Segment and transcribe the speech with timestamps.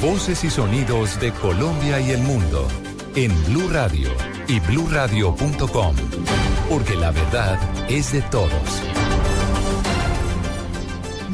[0.00, 2.66] Voces y sonidos de Colombia y el mundo
[3.14, 4.08] en Blue Radio
[4.48, 5.96] y bluradio.com,
[6.68, 7.58] porque la verdad
[7.88, 8.82] es de todos.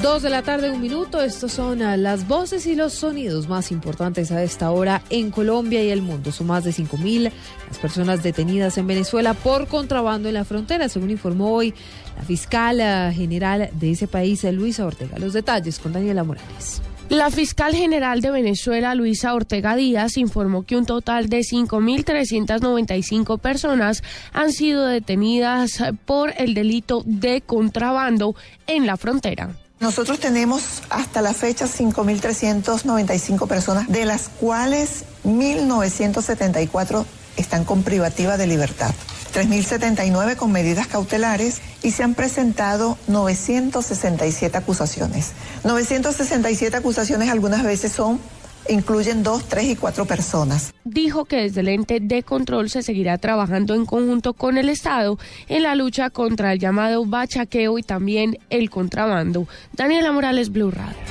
[0.02, 1.20] Dos de la tarde, un minuto.
[1.20, 5.82] Estos son ah, las voces y los sonidos más importantes a esta hora en Colombia
[5.82, 6.30] y el mundo.
[6.30, 7.32] Son más de 5.000
[7.68, 11.74] las personas detenidas en Venezuela por contrabando en la frontera, según informó hoy
[12.16, 15.18] la fiscal ah, general de ese país, Luisa Ortega.
[15.18, 16.80] Los detalles con Daniela Morales.
[17.08, 24.02] La fiscal general de Venezuela, Luisa Ortega Díaz, informó que un total de 5.395 personas
[24.34, 29.56] han sido detenidas por el delito de contrabando en la frontera.
[29.80, 37.06] Nosotros tenemos hasta la fecha 5.395 personas, de las cuales 1.974
[37.38, 38.94] están con privativa de libertad.
[39.32, 45.32] 3.079 con medidas cautelares y se han presentado 967 acusaciones.
[45.64, 48.20] 967 acusaciones algunas veces son
[48.68, 50.72] incluyen dos, tres y cuatro personas.
[50.84, 55.18] Dijo que desde el ente de control se seguirá trabajando en conjunto con el Estado
[55.48, 59.48] en la lucha contra el llamado bachaqueo y también el contrabando.
[59.72, 61.07] Daniela Morales, Blue Radio.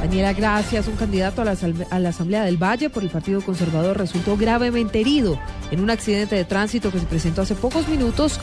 [0.00, 0.86] Daniela, gracias.
[0.86, 1.56] Un candidato a la,
[1.90, 5.38] a la, Asamblea del Valle por el Partido Conservador resultó gravemente herido
[5.70, 8.38] en un accidente de tránsito que se presentó hace pocos minutos,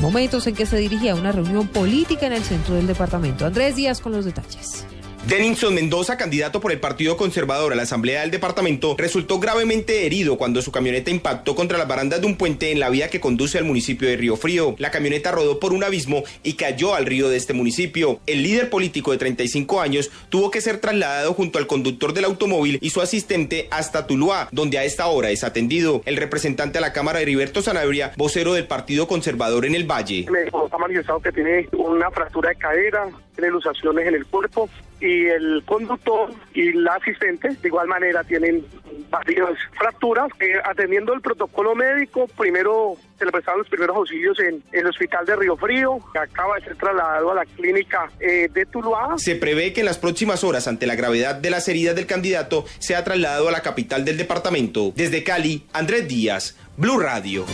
[0.00, 3.44] momentos en que se dirigía a una reunión política en el centro del departamento.
[3.44, 4.86] Andrés Díaz con los detalles.
[5.26, 10.36] Denison Mendoza, candidato por el Partido Conservador a la Asamblea del Departamento, resultó gravemente herido
[10.36, 13.56] cuando su camioneta impactó contra las barandas de un puente en la vía que conduce
[13.56, 14.74] al municipio de Río Frío.
[14.76, 18.20] La camioneta rodó por un abismo y cayó al río de este municipio.
[18.26, 22.78] El líder político de 35 años tuvo que ser trasladado junto al conductor del automóvil
[22.82, 26.02] y su asistente hasta Tuluá, donde a esta hora es atendido.
[26.04, 30.26] El representante a la Cámara de Heriberto Sanabria, vocero del Partido Conservador en el Valle.
[30.30, 34.68] Me ha manifestado que tiene una fractura de cadera, tiene ilusaciones en el cuerpo
[35.00, 38.64] y el conductor y la asistente de igual manera tienen
[39.10, 40.28] varias fracturas.
[40.64, 45.36] atendiendo el protocolo médico, primero se le prestaron los primeros auxilios en, el hospital de
[45.36, 49.14] Río Frío, que acaba de ser trasladado a la clínica eh, de Tuluá.
[49.18, 52.64] Se prevé que en las próximas horas, ante la gravedad de las heridas del candidato,
[52.78, 54.92] sea trasladado a la capital del departamento.
[54.96, 57.44] Desde Cali, Andrés Díaz, Blue Radio.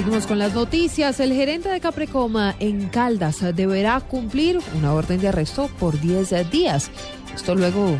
[0.00, 1.20] Seguimos con las noticias.
[1.20, 6.90] El gerente de Caprecoma en Caldas deberá cumplir una orden de arresto por 10 días.
[7.34, 7.98] Esto luego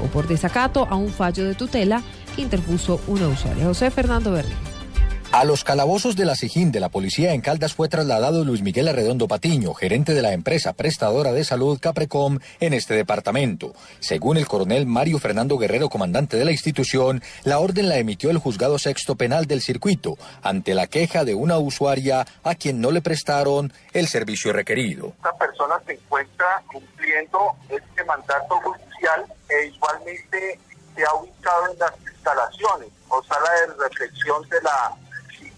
[0.00, 2.00] o por desacato a un fallo de tutela
[2.36, 3.64] que interpuso una usuaria.
[3.64, 4.71] José Fernando Berrín.
[5.32, 8.86] A los calabozos de la SIGIN de la policía en Caldas fue trasladado Luis Miguel
[8.86, 13.72] Arredondo Patiño, gerente de la empresa prestadora de salud Caprecom en este departamento.
[13.98, 18.36] Según el coronel Mario Fernando Guerrero, comandante de la institución, la orden la emitió el
[18.36, 23.00] juzgado sexto penal del circuito ante la queja de una usuaria a quien no le
[23.00, 25.14] prestaron el servicio requerido.
[25.16, 27.38] Esta persona se encuentra cumpliendo
[27.70, 30.60] este mandato judicial e igualmente
[30.94, 34.94] se ha ubicado en las instalaciones o sala de reflexión de la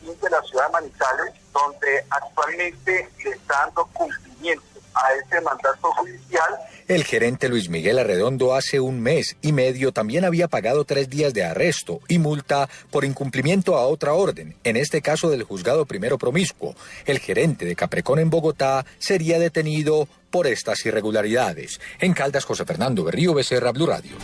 [0.05, 6.55] de la ciudad de Manizales, donde actualmente está dando cumplimiento a ese mandato judicial.
[6.87, 11.33] El gerente Luis Miguel Arredondo hace un mes y medio también había pagado tres días
[11.33, 16.19] de arresto y multa por incumplimiento a otra orden, en este caso del juzgado primero
[16.19, 16.77] promiscuo.
[17.07, 21.81] El gerente de Caprecón en Bogotá sería detenido por estas irregularidades.
[22.01, 24.17] En Caldas, José Fernando Berrío Becerra, Blue Radio.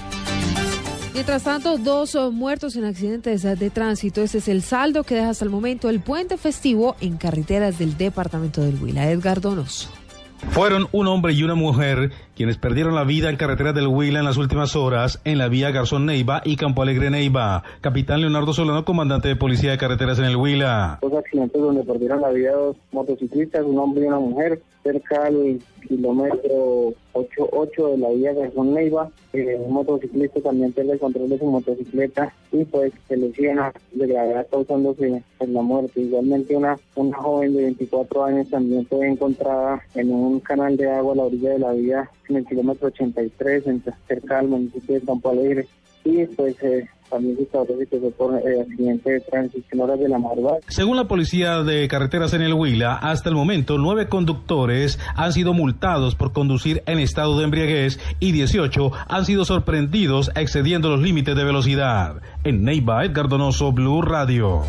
[1.13, 4.23] Mientras tanto, dos muertos en accidentes de tránsito.
[4.23, 7.97] Ese es el saldo que deja hasta el momento el puente festivo en carreteras del
[7.97, 9.11] departamento del Huila.
[9.11, 10.00] Edgar Donoso.
[10.49, 14.25] Fueron un hombre y una mujer quienes perdieron la vida en carretera del Huila en
[14.25, 17.63] las últimas horas en la vía Garzón Neiva y Campo Alegre Neiva.
[17.83, 20.99] Capitán Leonardo Solano, comandante de Policía de Carreteras en el Huila.
[21.03, 25.61] Dos accidentes donde perdieron la vida dos motociclistas, un hombre y una mujer, cerca al
[25.87, 29.11] kilómetro 88 de la vía Garzón Neiva.
[29.35, 34.07] Eh, un motociclista también pierde el control de su motocicleta y pues se lesiona de
[34.07, 36.01] gravedad causándose pues, la muerte.
[36.01, 41.15] Igualmente una, una joven de 24 años también fue encontrada en un canal de agua
[41.15, 45.01] a la orilla de la vía en el kilómetro 83, en, cerca del municipio de
[45.01, 45.67] Campo Alegre.
[46.05, 50.09] Y pues eh, también se establece que por eh, accidente de tránsito en horas de
[50.09, 50.59] la madrugada.
[50.69, 55.53] Según la policía de carreteras en el Huila, hasta el momento nueve conductores han sido
[55.53, 61.37] multados por conducir en estado de embriaguez y 18 han sido sorprendidos excediendo los límites
[61.37, 62.23] de velocidad.
[62.45, 64.63] En Neiva, Edgar Donoso, Blue Radio.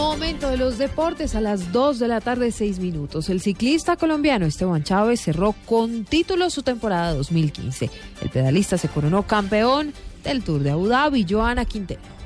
[0.00, 3.28] Momento de los deportes a las 2 de la tarde, 6 minutos.
[3.28, 7.90] El ciclista colombiano Esteban Chávez cerró con título su temporada 2015.
[8.22, 9.92] El pedalista se coronó campeón
[10.24, 12.19] del Tour de Abu Dhabi, Joana Quintero.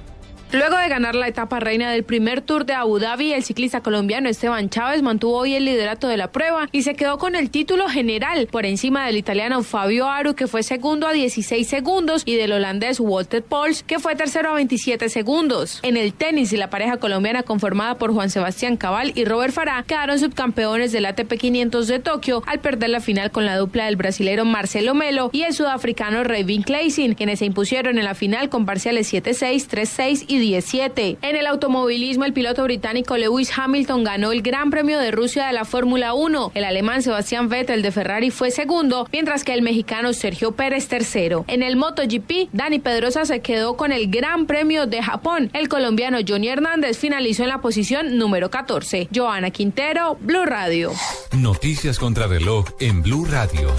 [0.55, 4.29] Luego de ganar la etapa reina del primer Tour de Abu Dhabi, el ciclista colombiano
[4.29, 7.89] Esteban Chávez mantuvo hoy el liderato de la prueba y se quedó con el título
[7.89, 12.53] general por encima del italiano Fabio Aru, que fue segundo a 16 segundos, y del
[12.53, 15.81] holandés Walter Pols, que fue tercero a 27 segundos.
[15.83, 20.21] En el tenis, la pareja colombiana conformada por Juan Sebastián Cabal y Robert Farah quedaron
[20.21, 24.45] subcampeones del ATP 500 de Tokio al perder la final con la dupla del brasilero
[24.45, 29.13] Marcelo Melo y el sudafricano Revin Kleisin, quienes se impusieron en la final con parciales
[29.13, 31.17] 7-6, 3-6 y 17.
[31.23, 35.55] En el automovilismo, el piloto británico Lewis Hamilton ganó el Gran Premio de Rusia de
[35.55, 36.53] la Fórmula 1.
[36.55, 41.47] El alemán Sebastián Vettel de Ferrari fue segundo, mientras que el mexicano Sergio Pérez tercero.
[41.49, 45.51] En el MotoGP, Dani Pedrosa se quedó con el Gran Premio de Japón.
[45.55, 49.09] El colombiano Johnny Hernández finalizó en la posición número 14.
[49.15, 50.93] Joana Quintero, Blue Radio.
[51.33, 53.75] Noticias contra reloj en Blue Radio.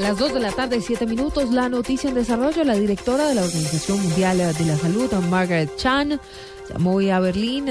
[0.00, 2.64] A las 2 de la tarde, 7 minutos, la noticia en desarrollo.
[2.64, 6.18] La directora de la Organización Mundial de la Salud, Margaret Chan,
[6.70, 7.66] llamó a Berlín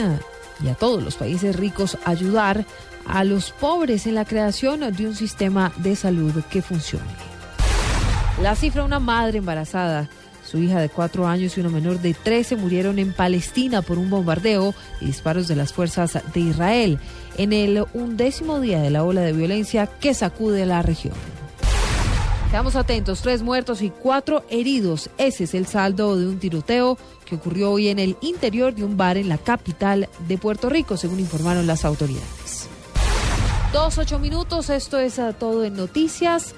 [0.63, 2.65] y a todos los países ricos a ayudar
[3.07, 7.07] a los pobres en la creación de un sistema de salud que funcione.
[8.43, 10.07] La cifra, una madre embarazada,
[10.45, 14.11] su hija de 4 años y una menor de 13 murieron en Palestina por un
[14.11, 16.99] bombardeo y disparos de las fuerzas de Israel
[17.37, 21.15] en el undécimo día de la ola de violencia que sacude la región.
[22.49, 25.11] Quedamos atentos, tres muertos y cuatro heridos.
[25.19, 28.97] Ese es el saldo de un tiroteo que ocurrió hoy en el interior de un
[28.97, 32.67] bar en la capital de Puerto Rico, según informaron las autoridades.
[33.71, 36.55] Dos, ocho minutos, esto es todo en noticias.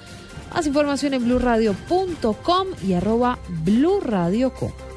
[0.53, 4.90] Más información en blurradio.com y arroba blurradio.com.